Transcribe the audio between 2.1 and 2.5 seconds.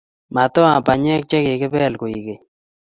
keny